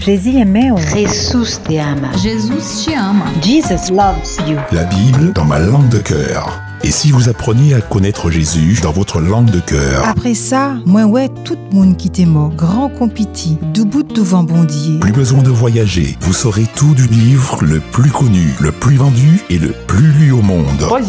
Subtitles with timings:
[0.00, 2.08] Jésus te ama.
[2.14, 3.24] Te ama.
[3.42, 4.56] Jesus loves you.
[4.72, 6.60] La Bible dans ma langue de cœur.
[6.84, 10.06] Et si vous appreniez à connaître Jésus dans votre langue de cœur?
[10.06, 14.22] Après ça, moi ouais, tout le monde qui était mort, grand compiti, du bout de
[14.22, 15.00] vent bondier.
[15.00, 19.40] Plus besoin de voyager, vous saurez tout du livre le plus connu, le plus vendu
[19.50, 20.86] et le plus lu au monde.
[20.88, 21.00] Pois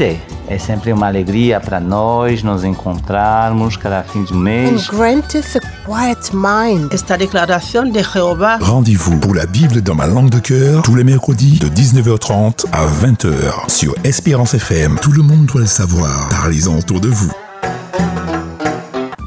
[0.49, 4.87] é, sempre uma alegria para nós nos encontrarmos cada fim de and mês.
[4.89, 6.91] granteth a quiet mind.
[6.91, 11.67] Esta de Rendez-vous pour la Bible dans ma langue de cœur tous les mercredis de
[11.67, 14.97] 19h30 à 20h sur Espérance FM.
[15.01, 16.29] Tout le monde doit le savoir.
[16.29, 17.31] Parlez-en autour de vous.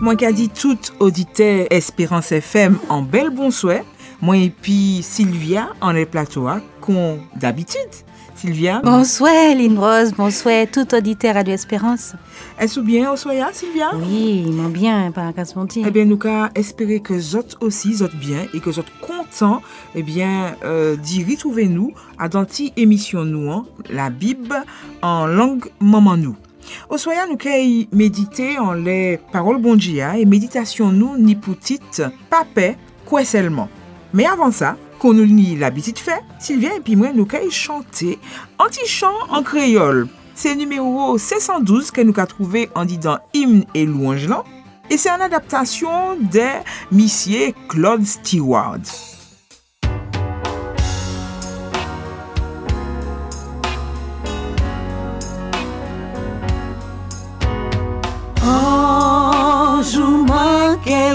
[0.00, 3.84] Moi qui a dit tout auditeur Espérance FM en bel bon souhait.
[4.22, 7.80] Moi et puis Sylvia en les plateaux, hein, qu'on d'habitude.
[8.36, 10.12] Sylvia, Bonsoir, Lynn Rose.
[10.16, 12.14] Bonsoir, tout auditeur Radio Espérance.
[12.58, 13.90] est-ce bien au soya, Sylvia?
[13.96, 15.84] Oui, m'ont bien, pas qu'à se mentir.
[15.88, 19.60] Eh bien, nous qu'à espérer que zot aussi, zot bien, et que zot content,
[19.96, 24.54] eh bien, euh, d'y retrouver nous à danti émission nous, hein, la Bible
[25.02, 26.36] en langue maman nous.
[26.90, 27.50] Au soya, nous qu'à
[27.90, 33.68] méditer en les paroles bon et méditation nous, ni petite, pas paix, quoi seulement.
[34.12, 38.18] Mais avant ça, qu'on nous nie l'habitude fait, Sylvia et puis nous y chanter
[38.58, 40.08] anti-chant en créole.
[40.34, 44.44] C'est numéro 612 que nous qu'a trouvé en disant hymne et louange là.
[44.90, 46.40] Et c'est une adaptation de
[46.90, 48.80] Monsieur Claude Stewart.
[58.42, 61.14] Anjou manqué,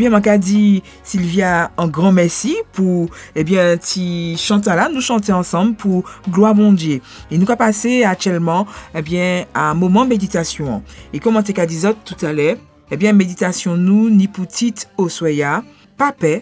[0.00, 5.28] Ebyen, man ka di Sylvia an gran mersi pou, ebyen, ti chantan la, nou chante
[5.36, 7.02] ansam pou gloa bon Dieu.
[7.28, 8.64] E nou ka pase atchelman,
[8.96, 10.80] ebyen, a mouman meditasyon.
[11.12, 12.54] E koman te ka dizot tout alè,
[12.88, 15.58] ebyen, meditasyon nou ni poutit oswaya,
[16.00, 16.38] pape,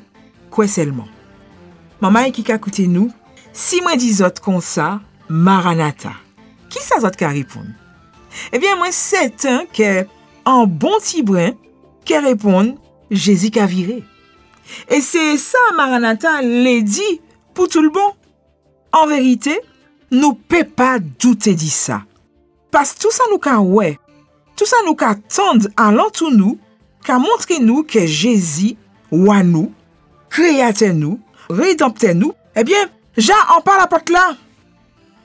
[0.54, 1.10] kwe selman.
[1.98, 3.10] Mamay ki ka koute nou,
[3.50, 6.14] si mwen dizot kon sa, Maranata.
[6.70, 7.74] Ki sa zot ka ripoun?
[8.54, 10.04] Ebyen, mwen seten ke
[10.46, 11.58] an bon ti brin
[12.06, 12.76] ke ripoun
[13.10, 14.02] Jezi ka vire.
[14.88, 17.06] E se sa Maranata le di
[17.54, 18.14] pou tout le bon.
[18.92, 19.54] En verite,
[20.12, 22.02] nou pe pa doute di sa.
[22.72, 23.94] Pas tout sa nou ka we,
[24.56, 26.56] tout sa nou ka tende an lantou nou,
[27.04, 28.74] ka montre nou ke Jezi
[29.12, 29.72] wan nou,
[30.32, 34.26] kreate nou, redempte nou, ebyen, ja an pa la pot la.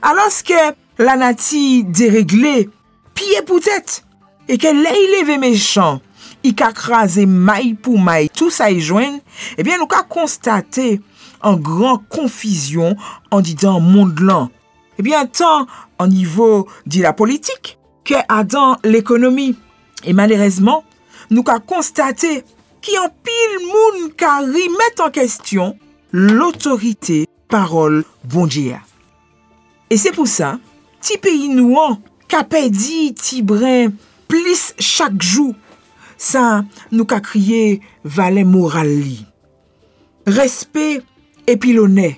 [0.04, 2.68] aloske la nati deregle,
[3.16, 4.02] piye pou tèt,
[4.48, 6.02] e ke le y leve mechan,
[6.44, 9.18] i ka kraze may pou may tout sa i jwen,
[9.56, 10.98] ebyen nou ka konstate
[11.44, 12.98] an gran konfizyon
[13.32, 14.50] an di dan mond lan.
[15.00, 15.66] Ebyen tan
[16.00, 17.74] an nivou di la politik
[18.06, 19.54] ke adan l'ekonomi.
[20.04, 20.84] E malerezman,
[21.32, 22.42] nou ka konstate
[22.84, 25.72] ki an pil moun ka rimet an kestyon
[26.12, 28.76] l'otorite parol bondye.
[29.88, 30.58] E se pou sa,
[31.04, 31.98] ti peyi nou an
[32.30, 33.94] ka pedi ti brin
[34.28, 35.54] plis chak jou
[36.24, 39.18] sa nou ka kriye vale moral li.
[40.24, 41.02] Respe
[41.50, 42.10] epi lonè.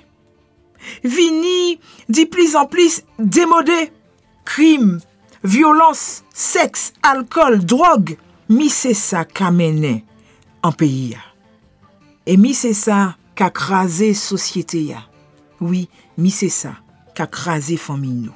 [1.03, 1.75] Vini
[2.07, 3.89] di plis an plis demode,
[4.47, 4.95] krim,
[5.43, 8.15] violans, seks, alkol, drog,
[8.47, 10.01] mi se sa ka menen
[10.63, 11.23] an peyi ya.
[12.27, 15.03] E mi se sa ka krasi sosyete ya.
[15.59, 15.87] Oui,
[16.17, 16.77] mi se sa
[17.17, 18.35] ka krasi fami nou.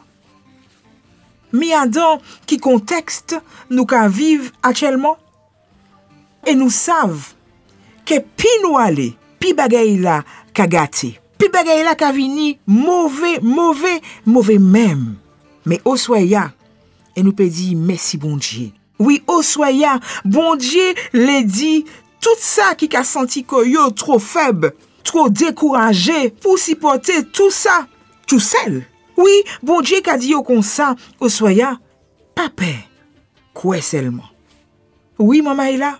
[1.52, 3.36] Mi adan ki kontekst
[3.72, 5.18] nou ka viv atchelman,
[6.48, 7.32] E nou sav
[8.08, 9.12] ke pi nou ale,
[9.42, 10.22] pi bagay la
[10.58, 11.14] ka gati.
[11.42, 15.12] Pi bagay la ka vini, mouve, mouve, mouve mem.
[15.66, 16.50] Me oswaya,
[17.14, 18.72] e nou pe di, mesi bondje.
[19.02, 21.84] Oui, oswaya, bondje le di,
[22.22, 24.70] tout sa ki ka santi ko yo tro feb,
[25.06, 27.84] tro dekouraje, pou sipote tout sa,
[28.30, 28.84] tout sel.
[29.18, 31.76] Oui, bon dje ka di yo kon sa, oswaya,
[32.38, 32.74] pape,
[33.58, 34.30] kwe selman.
[35.22, 35.96] Oui, mama e la,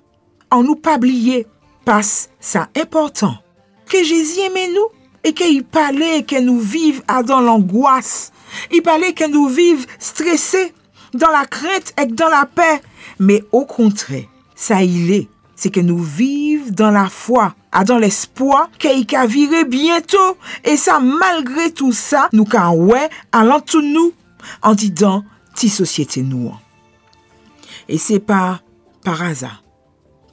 [0.52, 1.46] an nou pa bliye,
[1.88, 2.08] pas
[2.44, 3.40] sa important,
[3.92, 4.92] ke Jezi eme nou,
[5.26, 8.32] e ke yi pale ke nou vive adan l'angouas,
[8.74, 10.70] yi pale ke nou vive stresse,
[11.14, 12.80] dan la krete ek dan la pe,
[13.20, 14.26] me o kontre,
[14.56, 15.22] sa yi le,
[15.58, 20.36] se ke nou vive dan la fwa, a dan l'espoi ke i ka vire bientou,
[20.64, 23.08] e sa malgre tout sa, nou ka wè
[23.38, 24.12] alantou nou,
[24.66, 25.22] an di dan
[25.56, 26.60] ti sosyete nou an.
[27.92, 28.62] E se pa
[29.06, 29.61] par aza,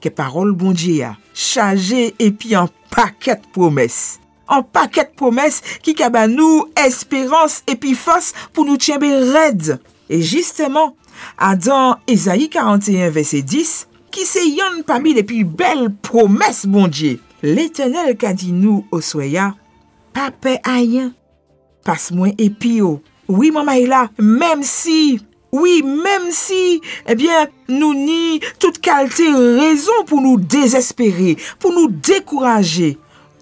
[0.02, 4.18] ke parol bondye ya, chaje epi an paket promes.
[4.48, 9.74] An paket promes ki kaba nou esperans epi fos pou nou tchebe red.
[10.08, 10.94] E jisteman,
[11.36, 13.74] adan Ezaïe 41 vese 10,
[14.14, 17.18] ki se yon pami depi bel promes bondye.
[17.44, 19.52] L'Etenel ka di nou osweya,
[20.16, 21.12] pape ayen,
[21.86, 22.98] pas mwen epi yo.
[23.28, 25.20] Oui, mama il a, même si
[25.52, 29.24] Oui, mèm si, ebyen, eh nou ni tout kalte
[29.56, 32.96] rezon pou nou dezespere, pou nou dekouraje,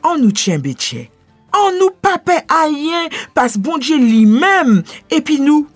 [0.07, 1.09] an nou tjen betye.
[1.57, 5.67] An nou pape ayen bon pas bondje li mèm, epi nou.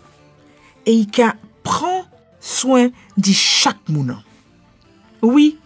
[0.86, 1.32] E i ka
[1.66, 2.04] pran
[2.40, 4.22] soen di chak mounan.
[5.26, 5.56] Oui,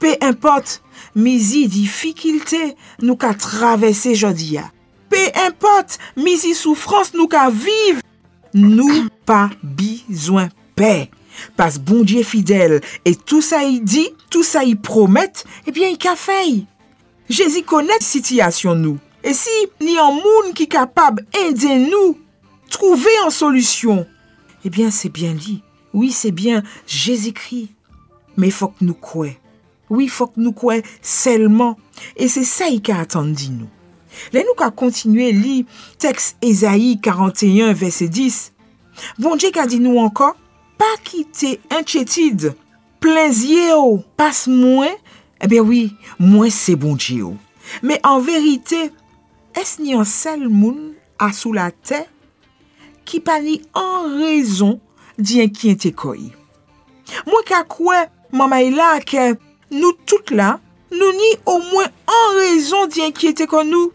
[0.00, 0.78] pe import,
[1.14, 2.72] mizi difikilte
[3.04, 4.70] nou ka travesse jodi ya.
[5.12, 8.00] Pe impot mizi soufrans nou ka vive,
[8.56, 9.46] nou pa.
[10.08, 11.06] Bizwen pe.
[11.56, 16.14] Pas bondye fidel, e tout sa yi di, tout sa yi promet, ebyen yi ka
[16.16, 16.62] fey.
[17.28, 22.14] Jezi konet sityasyon nou, e si ni an moun ki kapab ende nou,
[22.72, 24.04] trouve an solusyon,
[24.64, 25.60] ebyen sebyen li.
[25.96, 27.66] Oui, sebyen, Jezi kri,
[28.36, 29.34] me fok nou kwe.
[29.88, 31.76] Oui, fok nou kwe selman.
[32.18, 33.70] E se sa yi ka atan di nou.
[34.34, 35.56] Le nou ka kontinue li
[36.02, 38.40] teks Ezaïe 41 vese 10.
[39.18, 40.32] Bon Dje ka di nou anka,
[40.80, 42.50] pa kite enchetid,
[43.02, 44.96] plezye ou, pas mwen,
[45.42, 45.82] ebe oui,
[46.20, 47.36] mwen se bon ou.
[47.82, 48.90] Me en verite,
[49.56, 52.04] es ni an sel moun asou la te,
[53.06, 54.78] ki pa ni an rezon
[55.18, 56.30] di en ki ente koy.
[57.26, 59.34] Mwen ka kwe, mama yi la ke,
[59.70, 60.60] Nou tout la,
[60.94, 63.90] nou ni au mwen an rezon di enkyete kon nou.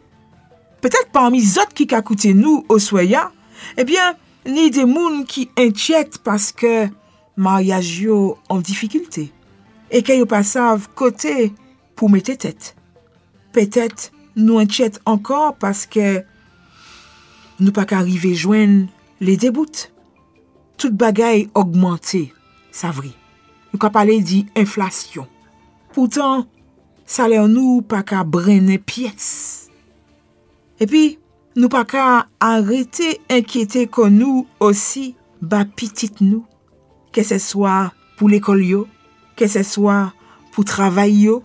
[0.84, 3.30] Petet parmi zot ki kakoute nou oswaya,
[3.80, 4.18] ebyen,
[4.48, 6.90] ni de moun ki entyet paske
[7.42, 8.18] maryaj yo
[8.52, 9.28] an difikilte,
[9.92, 11.52] e ke yo pasav kote
[11.96, 12.74] pou mette tet.
[13.56, 16.24] Petet nou entyet ankor paske
[17.62, 18.86] nou pa ka rive jwen
[19.22, 19.88] le debout.
[20.82, 22.32] Tout bagay augmente,
[22.74, 23.12] sa vri.
[23.70, 25.28] Nou ka pale di inflasyon.
[25.94, 26.48] Poutan,
[27.06, 29.28] salè nou pa ka brene piyes.
[30.82, 31.21] E pi,
[31.58, 32.06] nou pa ka
[32.44, 36.46] arete enkyete kon nou osi ba pitit nou.
[37.12, 38.86] Ke se swa pou l'ekol yo,
[39.36, 40.12] ke se swa
[40.54, 41.42] pou travay yo,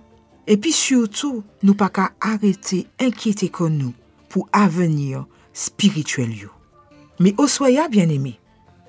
[0.73, 3.93] surtout nou pa ka arete enkyete kon nou
[4.31, 6.51] pou avenir spirituel yo.
[7.19, 8.37] Me oswaya, bien eme,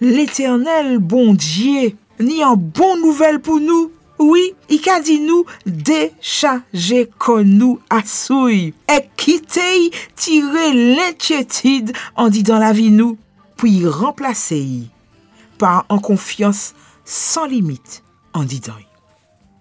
[0.02, 3.92] l'Eternel bon Dje ni an bon nouvel pou nou.
[4.18, 4.42] Oui,
[4.74, 8.74] i ka di nou dechaje kon nou asouy.
[8.90, 13.18] E kitey tire l'enkyetid an di dan la vi nou
[13.58, 14.84] pou y remplase y
[15.62, 16.72] par an konfians
[17.06, 18.02] san limit
[18.34, 18.88] an di dan y.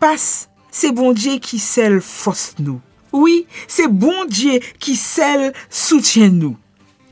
[0.00, 0.48] Pas,
[0.92, 2.80] bon Dje ki sel fos nou.
[3.12, 6.56] Oui, se bon Dje ki sel soutyen nou.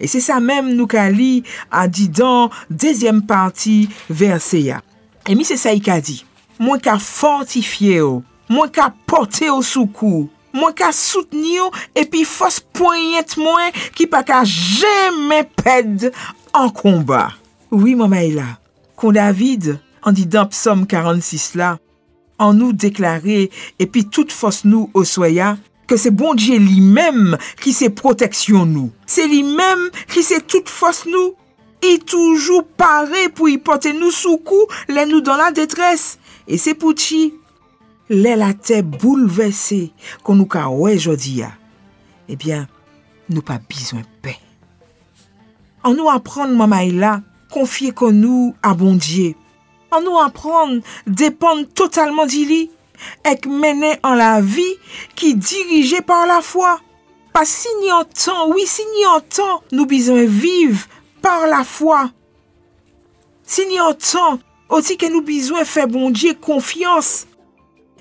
[0.01, 4.81] E se sa mem nou ka li an di dan dezyem parti verse ya.
[5.29, 5.77] E mi se sa.
[6.61, 8.15] mwen ka fortifiye yo,
[8.51, 14.23] mwen ka pote yo soukou, mwen ka soutni yo, epi fos poyet mwen ki pa
[14.27, 16.11] ka jeme ped
[16.55, 17.29] an komba.
[17.75, 18.55] Oui, mwen may la,
[19.01, 21.75] kon David, an di dan psom 46 la,
[22.43, 23.49] an nou deklare,
[23.83, 25.55] epi tout fos nou oswaya,
[25.89, 28.91] ke se bon Dje li mem ki se proteksyon nou.
[29.07, 31.35] Se li mem ki se tout fos nou.
[31.85, 36.17] I toujou pare pou i pote nou soukou, le nou dan la detresse.
[36.45, 37.33] E se pou chi,
[38.13, 39.87] lè la te boulevesse
[40.25, 41.55] kon nou ka wè jodi ya,
[42.29, 42.67] eh ebyen
[43.31, 44.35] nou pa bizwen pe.
[45.85, 47.19] An nou apren mamay e la,
[47.53, 49.35] konfye kon nou a bondye.
[49.95, 52.63] An nou apren depan totalman di li,
[53.27, 54.67] ek mene an la vi
[55.19, 56.79] ki dirije par la fwa.
[57.35, 60.87] Pa si ni an tan, oui si ni an tan, nou bizwen vive
[61.25, 62.07] par la fwa.
[63.45, 64.39] Si ni an tan,
[64.75, 67.29] Oti ke nou bizwen fè bon Dje konfians.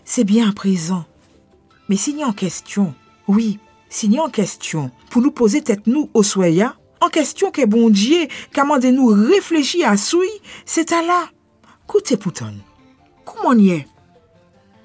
[0.10, 1.04] Se bien aprezen.
[1.86, 2.88] Me si ni an kestyon,
[3.30, 3.60] oui,
[3.94, 6.72] si ni an kestyon, pou nou pose tèt nou oswaya,
[7.04, 8.26] an kestyon ke bon Dje
[8.56, 10.32] kamande nou refleji asoui,
[10.66, 11.20] se ta la.
[11.86, 12.56] Koute pouton,
[13.28, 13.84] kouman ye?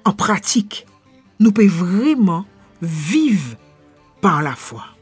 [0.05, 0.83] An pratik,
[1.41, 2.45] nou pe vreman
[2.83, 3.57] vive
[4.21, 4.98] par la fwa.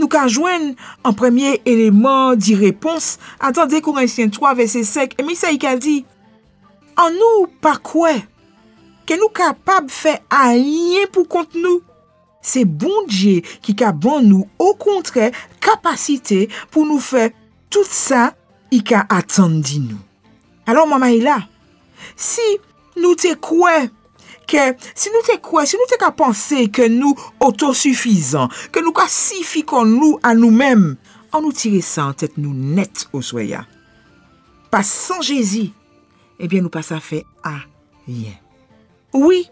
[0.00, 0.72] nou ka jwen
[1.06, 3.18] an premye eleman di repons.
[3.38, 6.00] Atan de Korintiens 3 vese 5 e mi sa i ka di
[7.00, 8.16] an nou pa kwe
[9.08, 11.82] ke nou kapab fe a yen pou kont nou.
[12.40, 15.28] Se bon dje ki ka ban nou au kontre
[15.60, 17.28] kapasite pou nou fe
[17.70, 18.30] tout sa
[18.72, 20.00] i ka atan di nou.
[20.70, 21.40] Alon mama e la
[22.16, 22.44] si
[22.96, 23.90] nou te kwe
[24.50, 27.14] ke si nou te kwe, si nou te ka panse ke nou
[27.46, 30.94] otosufizan, ke nou ka sifi kon nou an nou mem,
[31.30, 33.64] an nou tire sa an tet nou net oswaya.
[34.70, 35.70] Pas san Jezi,
[36.40, 37.56] ebyen nou pas a fe a
[38.06, 38.36] yen.
[39.14, 39.44] Oui,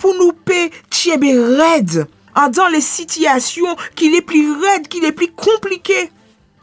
[0.00, 2.02] pou nou pe tchebe red,
[2.36, 6.08] an dan le sityasyon ki le pli red, ki le pli komplike,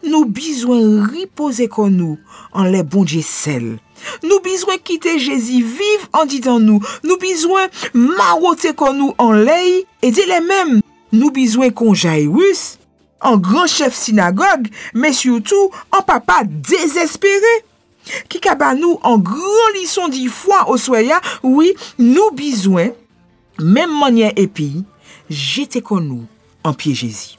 [0.05, 2.17] nou bizwen ripose kon nou
[2.53, 3.75] an le bonje sel.
[4.24, 6.80] Nous besoin quitter Jésus vive en disant nous.
[7.04, 10.82] Nous besoin maroter qu'on nous en l'aille et dire les mêmes.
[11.12, 12.77] Nous besoin qu'on Jairus,
[13.22, 17.63] en grand chef synagogue, mais surtout en papa désespéré.
[18.30, 22.89] Qui caba nous en grand lisson dix fois au soya, oui, nous besoin,
[23.60, 24.86] même manière épi,
[25.30, 26.25] jeter qu'on nous
[26.63, 27.38] en pied Jésus.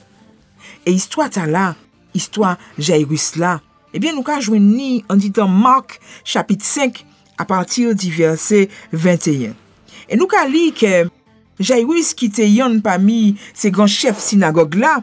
[0.84, 1.74] Et histoire ta là,
[2.14, 3.60] histoire Jairus là,
[3.94, 7.04] Ebyen nou ka jwen ni an ditan Mark chapit 5
[7.38, 9.54] a patir di verse 21.
[10.08, 11.06] E nou ka li ke
[11.58, 14.98] Jairus ki te yon pa mi se gran chef sinagog la,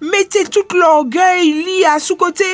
[0.00, 2.48] mette tout l'orgueil li a sou kote.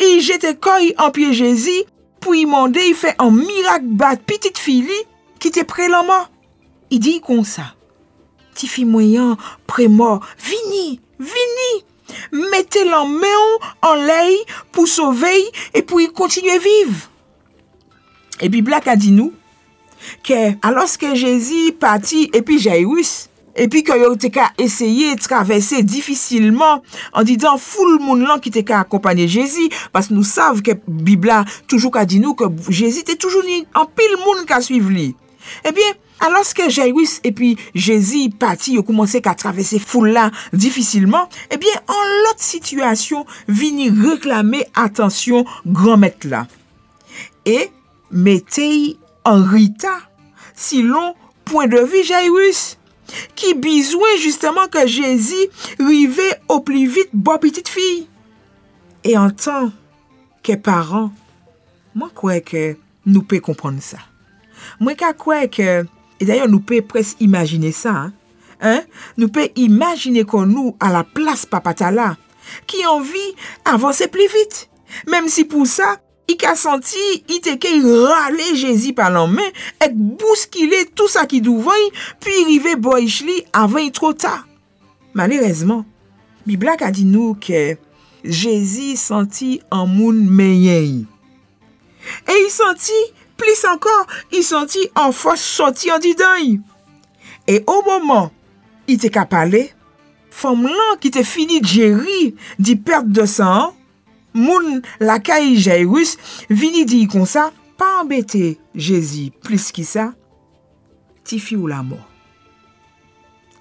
[0.00, 1.82] E jete koy an pie Jezi
[2.22, 5.00] pou imande y fe an mirak bat pitit fi li
[5.42, 6.24] ki te pre la ma.
[6.92, 7.72] I di kon sa.
[8.54, 9.34] Ti fi mwen yon
[9.66, 11.72] pre mor, vini, vini.
[12.52, 14.38] mette lan meyon an ley
[14.74, 17.04] pou sovey e pou yi kontinye viv.
[18.42, 19.32] E Bibla a di nou,
[20.26, 25.84] ke aloske Jezi pati e pi Jairus, e pi kyo yo te ka eseye travesse
[25.86, 26.82] difisilman
[27.14, 30.76] an di dan foul moun lan ki te ka akompanye Jezi, pas nou sav ke
[30.86, 34.90] Bibla toujou ka di nou ke Jezi te toujou ni an pil moun ka suiv
[34.90, 35.12] li.
[35.62, 41.56] Eh ebyen, aloske Jairus epi Jezi pati yo koumanse ka travesse foule la difisilman, eh
[41.58, 46.44] ebyen, an lot situasyon vini reklame atensyon gran met la.
[47.44, 47.68] E,
[48.10, 48.96] metey
[49.28, 49.98] an rita
[50.56, 51.12] silon
[51.44, 52.74] poin de vi Jairus
[53.38, 55.48] ki bizwen justeman ke Jezi
[55.82, 58.06] rive o pli vit bo pitit fi.
[59.04, 59.70] E an tan
[60.44, 61.10] ke paran,
[61.92, 62.64] man kwe ke
[63.04, 64.00] nou pe kompon sa.
[64.80, 65.84] Mwen ka kwe ke,
[66.18, 68.10] e dayon nou pe pres imagine sa,
[68.62, 68.84] hein?
[69.18, 72.14] nou pe imagine kon nou a la plas papatala,
[72.68, 73.26] ki anvi
[73.70, 74.64] avanse pli vit.
[75.10, 75.96] Mem si pou sa,
[76.30, 77.00] i ka santi
[77.36, 79.50] iteke i rale Jezi palan men,
[79.84, 81.90] ek bouskile tout sa ki douvan,
[82.24, 84.42] pi rive boyish li avan yi tro ta.
[85.14, 85.84] Malerezman,
[86.44, 87.76] Bibla ka di nou ke
[88.24, 91.02] Jezi santi an moun menyen yi.
[92.28, 92.96] E yi santi
[93.36, 96.62] plus encore, il sentit en force sorti en dedans.
[97.46, 98.32] Et au moment,
[98.86, 99.72] il te qu'à parler,
[100.30, 103.74] femme là qui te fini gérer, dit perte de sang,
[104.34, 106.16] moun lakay Jairus
[106.50, 110.10] vini di kon sa, pa embete Jésus plus ki sa,
[111.24, 112.02] ti fi ou la mort.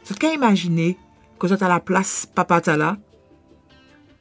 [0.03, 0.94] Sot ka imagine,
[1.38, 2.96] kon sot a la place papa ta la,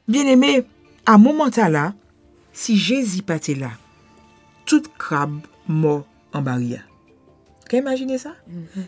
[0.07, 0.61] bien aimé,
[1.05, 1.93] a moment la,
[2.53, 3.73] si Jésus pa te la,
[4.97, 6.79] krab mort en baria.
[7.69, 8.33] Ka imagine sa?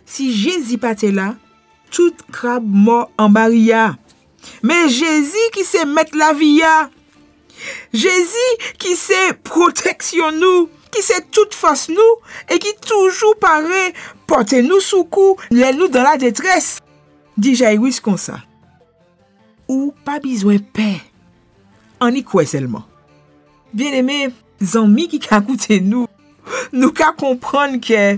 [0.06, 1.36] Si Jésus pa te la,
[1.92, 3.98] tout krab mort en baria.
[4.62, 6.89] Mais Jésus qui se met la via,
[7.94, 13.94] Jésus qui sait protection nous, qui sait toute force nous, et qui toujours paraît
[14.27, 16.80] porter nous sous coup, les nous dans la détresse.
[17.42, 18.39] Jairus comme ça.
[19.68, 21.01] Ou pas besoin paix.
[22.00, 22.86] On y seulement.
[23.74, 24.30] Bien aimé,
[24.75, 26.07] amis qui ka écouté nous,
[26.71, 28.17] nous ka comprendre que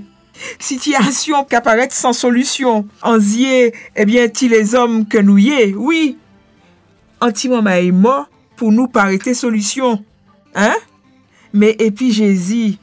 [0.60, 5.74] situation qui apparaît sans solution, en zie, eh ti les hommes que nous y est,
[5.74, 6.18] oui.
[7.20, 10.04] Anti-maman est mort, pour nous paraître solution.
[10.54, 10.76] Hein?
[11.54, 12.76] Mais et puis Jésus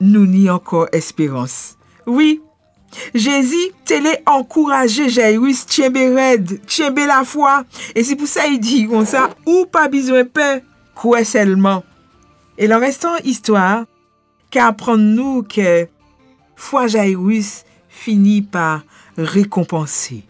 [0.00, 1.76] nous nie encore espérance.
[2.06, 2.42] Oui,
[3.14, 7.64] Jésus télé encouragé Jairus tiembe red, tiembe la foi.
[7.94, 10.60] Et c'est pour ça il dit comme ça, ou pas besoin pain,
[10.94, 11.82] quoi seulement.
[12.58, 13.84] Et le restant histoire,
[14.50, 15.88] qu'apprendre nous que
[16.54, 18.82] foi Jairus finit par
[19.16, 20.22] récompenser.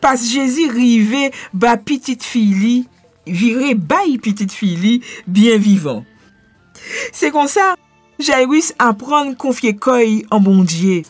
[0.00, 2.86] Parce que Jésus rivé ba petite fille
[3.26, 6.04] viré bail petite fille bien vivant.
[7.12, 7.74] C'est comme ça,
[8.18, 11.02] Jairus apprend confier koy en bon Dieu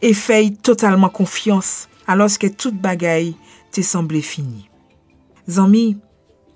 [0.00, 3.36] et fait totalement confiance alors que toute bagaille
[3.72, 4.68] te semblait finie.
[5.48, 5.98] Zami,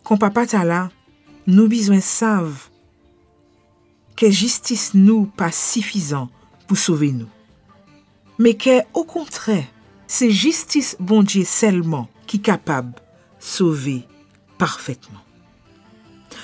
[0.05, 0.91] quand papa t'a là,
[1.47, 2.68] nous besoin savent
[4.19, 6.29] que justice nous pas suffisant
[6.67, 7.29] pour sauver nous.
[8.41, 9.65] Mais que, au contraire,
[10.09, 12.95] c'est justice bon Dieu seulement qui capable
[13.39, 14.03] sauver
[14.59, 15.21] parfaitement.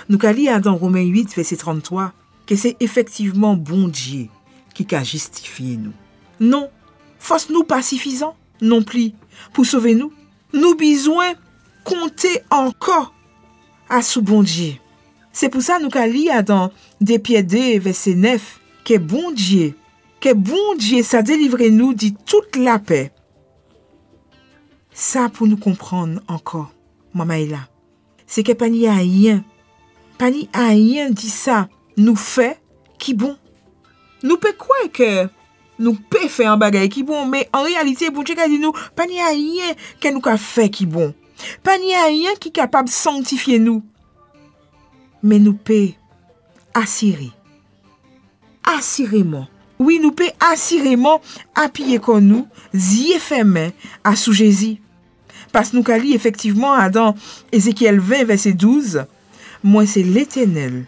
[0.09, 2.13] Nous ka lire dans Romains 8, verset 33,
[2.47, 4.29] que c'est effectivement bon Dieu
[4.73, 5.95] qui a justifié nous.
[6.39, 6.71] Non,
[7.19, 9.15] force nous pas suffisant non plus
[9.53, 10.13] pour sauver nous.
[10.53, 11.33] Nous besoin
[11.83, 13.13] compter encore
[13.89, 14.75] à ce bon Dieu.
[15.35, 16.71] C'est pour ça nous ka lire dans
[17.01, 19.75] des pieds 2, verset 9, que bon Dieu,
[20.21, 23.11] que bon Dieu ça délivré nous dit toute la paix.
[24.93, 26.73] Ça pour nous comprendre encore,
[27.15, 27.69] maman est là.
[28.29, 29.45] C'est que pas ni rien,
[30.19, 32.61] pas ni rien dit ça nous fait
[32.97, 33.37] qui bon.
[34.23, 35.29] Nous peut croire que
[35.81, 39.07] nous peut faire un bagage qui bon, mais en réalité, bon Dieu dit nous, pas
[39.07, 41.13] ni à rien que nous a fait qui bon.
[41.65, 42.89] Pas ni rien qui est capable
[45.25, 45.89] Mais nous peut
[46.75, 47.33] assurer.
[48.63, 49.49] Assurément.
[49.81, 51.21] Oui, nous peut assurément
[51.55, 52.47] appuyer comme nous,
[53.19, 53.73] fermés
[54.05, 54.77] à sous Jésus.
[55.51, 57.15] Parce que nous ka li effectivement dans
[57.51, 59.05] Ézéchiel 20, verset 12,
[59.63, 60.87] moi c'est l'éternel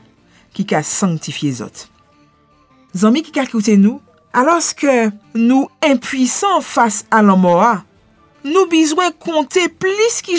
[0.52, 1.88] qui a sanctifié les autres.
[2.94, 4.00] Zami qui écouté nous,
[4.32, 7.78] alors que nous impuissants face à mort,
[8.44, 10.36] nous besoin compter plus qui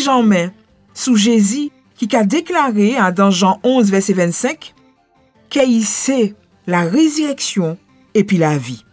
[2.05, 4.73] qui a déclaré dans Jean 11, verset 25,
[5.49, 6.35] qu'il sait
[6.67, 7.77] la résurrection
[8.13, 8.83] et puis la vie.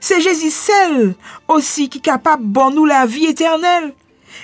[0.00, 1.14] C'est Jésus seul
[1.48, 3.94] aussi qui est capable de bon nous la vie éternelle.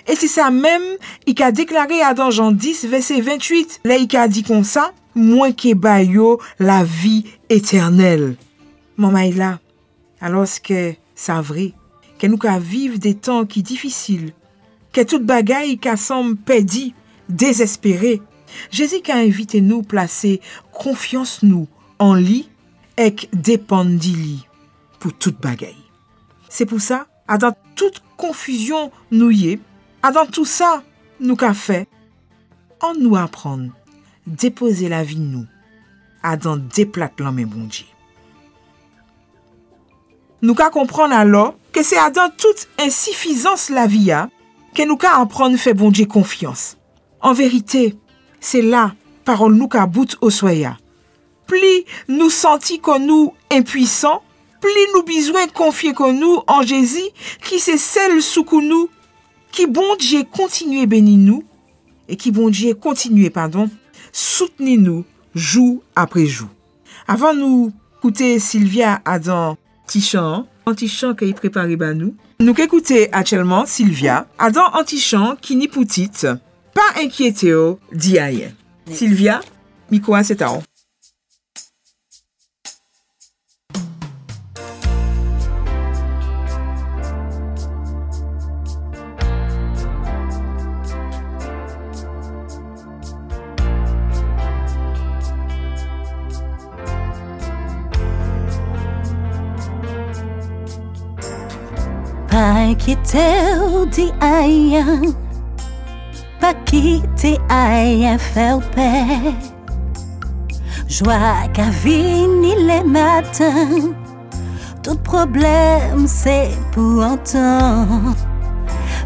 [0.06, 0.82] Et c'est ça même,
[1.26, 3.80] il a déclaré à dans Jean 10, verset 28.
[3.84, 8.36] Là, il a dit comme ça, moins que la vie éternelle.
[8.96, 9.58] Maman là,
[10.20, 11.72] alors que c'est vrai,
[12.18, 14.32] que nous vivre des temps qui difficiles,
[14.92, 16.92] que toute bagaille qui semble perdue,
[17.28, 18.22] désespérée.
[18.70, 20.40] Jésus a invité nous placer
[20.72, 22.48] confiance nous en lui
[22.96, 24.46] et dépendre lui
[24.98, 25.74] pour toute bagaille.
[26.48, 29.60] C'est pour ça, à dans toute confusion nous y
[30.02, 30.82] à dans tout ça
[31.20, 31.88] nous qu'a fait,
[32.82, 33.72] on nous apprendre
[34.26, 35.46] déposer la vie nous,
[36.22, 37.86] à dans déplater l'homme bon Dieu.
[40.42, 44.30] Nous qu'a comprendre alors que c'est à dans toute insuffisance la vie a,
[44.74, 46.77] que nous qu'à apprendre fait bon Dieu confiance.
[47.20, 47.96] En vérité,
[48.40, 50.76] c'est là, parole nous qu'à bout soya.
[51.46, 54.22] Pli nous sentis qu'on nous impuissants,
[54.60, 57.08] pli nous besoin confier qu'on nous en Jésus,
[57.42, 58.88] qui c'est celle sous que nous,
[59.50, 61.44] qui bon Dieu continue bénir nous,
[62.08, 63.68] et qui bon Dieu continue, pardon,
[64.12, 65.04] soutenir nous
[65.34, 66.48] jour après jour.
[67.06, 74.26] Avant nous écouter Sylvia Adam Tichan, anti-chant qu'il préparé ba nous, nous écouter actuellement Sylvia
[74.38, 76.28] Adam anti-chant qui inquiété
[76.78, 76.86] à vous.
[76.92, 77.78] Pas inquiété ou?
[77.92, 78.54] Dit aïe,
[102.30, 104.78] pas quitter aïe,
[108.18, 109.34] faire paix.
[110.88, 113.92] Joie qu'à venir les matins,
[114.82, 118.14] tout problème c'est pour temps.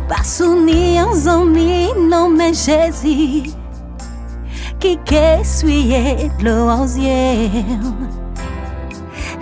[0.08, 3.50] Pas souvenir en amis, non mais Jésus,
[4.78, 6.44] qui qu'essuyer de
[6.98, 7.64] yeux.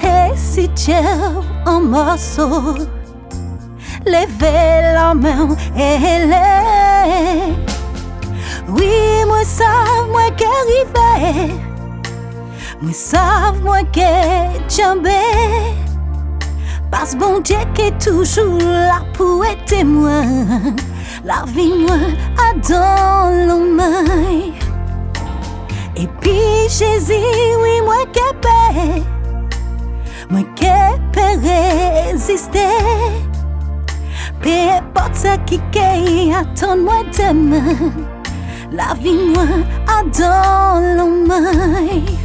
[0.03, 0.93] Et si tu
[1.67, 2.75] en morceaux,
[4.07, 7.70] levez la main et les.
[10.71, 11.55] Arrivé.
[12.81, 14.01] Moi ça, moi qui
[14.69, 15.11] tombé.
[16.91, 20.25] Parce bon Dieu qui est toujours là pour être témoin.
[21.25, 21.97] La vie, moi,
[22.39, 24.53] a dans le main.
[25.95, 27.13] Et puis Jésus,
[27.61, 29.03] oui, qui paix.
[30.31, 30.67] Moi qui
[31.13, 32.59] peux résister.
[34.41, 38.10] Peu importe ce qui est, attends-moi demain.
[38.73, 39.47] La moi,
[39.89, 42.21] a dans le main.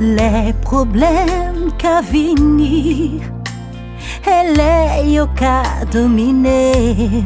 [0.00, 3.20] Les problèmes qu'à venir,
[4.30, 7.24] est yo qu'à dominer.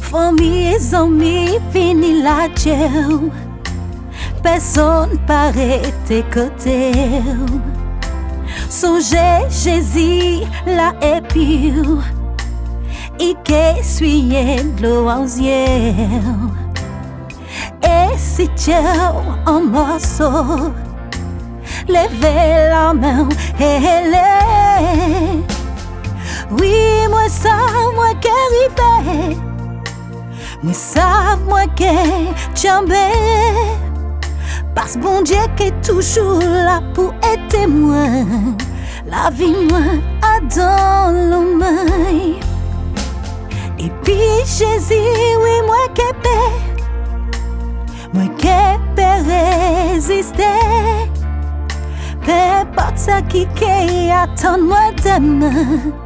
[0.00, 3.30] Famille et amis, fini la tchèw.
[4.42, 6.92] Personne paraît tes côtés.
[8.68, 10.92] Songez Jésus, la
[13.44, 15.94] qu'est suyer de l'eau aux yeux.
[17.82, 18.72] Et si tu
[19.46, 20.72] en morceaux,
[21.88, 23.80] levez la main et
[24.12, 25.55] les.
[26.50, 27.56] Oui, moi ça,
[27.94, 29.36] moi qui arrivé.
[30.62, 31.84] Moi ça, moi qui
[32.54, 32.94] tombé.
[34.74, 38.24] Parce bon Dieu qui est toujours là pour être témoin.
[39.06, 39.80] La vie, moi,
[40.22, 41.86] a dans main.
[43.78, 44.94] Et puis Jésus,
[45.42, 46.52] oui, moi paix.
[48.12, 48.48] Moi qui
[48.94, 50.42] peux résister.
[52.22, 56.05] Peu importe ce qui est, attends-moi demain.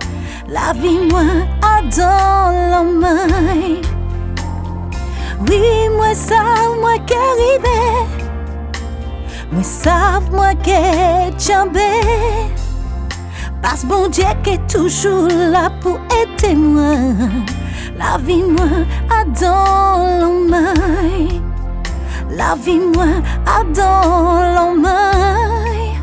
[0.52, 1.22] La vie, moi,
[1.62, 3.80] a dans la main.
[5.48, 6.42] Oui, moi, ça,
[6.80, 7.80] moi qui arrivé.
[9.52, 10.72] Moi, ça, moi qui
[11.46, 11.80] tombé.
[13.62, 17.14] Parce bon Dieu qui est toujours là pour être témoin.
[17.96, 18.66] La vie, moi,
[19.08, 21.28] a dans la main.
[22.28, 25.94] La vie, moi, a dans la main.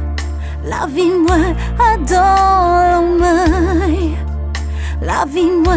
[0.63, 1.35] La vie, moi,
[1.79, 2.86] a dans.
[5.17, 5.73] La la.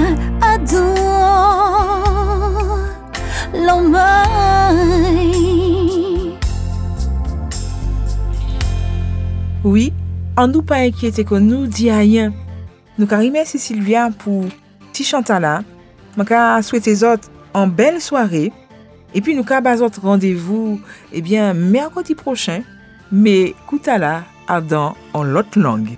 [9.65, 9.95] Oui,
[10.37, 12.35] en nous pas inquiéter que nous dit rien.
[12.99, 14.45] Nous carrément merci Sylvia pour
[14.93, 15.63] petit chantala.
[16.19, 16.23] Je
[16.61, 18.53] souhaiter autres en belle soirée.
[19.15, 20.79] Et puis nous avons rendez-vous
[21.15, 21.23] eh
[21.55, 22.61] mercredi prochain.
[23.11, 23.55] Mais
[24.61, 25.97] dans en l'autre langue.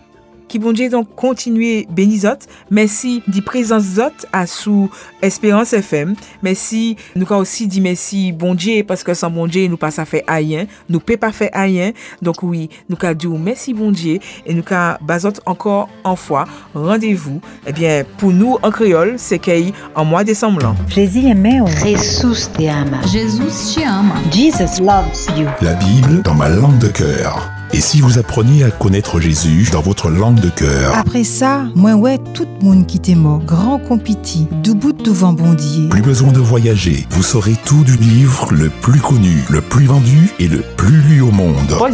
[0.53, 2.35] Qui bon Dieu donc continuer bénir
[2.71, 4.91] Merci di présence zot à sous
[5.23, 6.15] Espérance FM.
[6.43, 9.91] Merci nous avons aussi dit merci bon Dieu parce que sans bon Dieu nous pas
[9.91, 10.67] ça fait rien.
[10.91, 11.93] Nous peut pas faire rien.
[12.21, 16.45] Donc oui, nous avons dit merci bon Dieu et nous avons basot encore en fois
[16.75, 17.41] rendez-vous.
[17.67, 20.61] Eh bien pour nous en créole, c'est qu'il en mois décembre.
[20.61, 20.75] là.
[20.87, 21.65] Jésus est meu.
[21.83, 23.01] Jesus te ama.
[23.11, 24.17] Jesus te ama.
[24.31, 25.49] Jesus loves you.
[25.63, 27.52] La Bible dans ma langue de cœur.
[27.75, 30.95] Et si vous appreniez à connaître Jésus dans votre langue de cœur?
[30.95, 35.89] Après ça, moi ouais, tout moun qui t'est mort, grand compiti, du bout devant bondier.
[35.89, 40.31] Plus besoin de voyager, vous saurez tout du livre le plus connu, le plus vendu
[40.39, 41.75] et le plus lu au monde.
[41.79, 41.89] Pois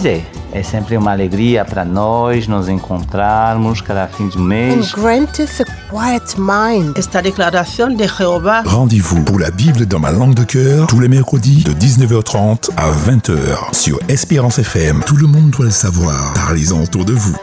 [0.53, 4.93] é, sempre uma alegria para nós nos encontrarmos cada fim de and mês.
[4.93, 6.97] granteth a quiet mind.
[6.97, 11.73] Esta de Rendez-vous pour la Bible dans ma langue de cœur tous les mercredis de
[11.73, 15.03] 19h30 à 20h sur Espérance FM.
[15.07, 16.33] Tout le monde doit le savoir.
[16.35, 17.37] Parlez-en autour de vous.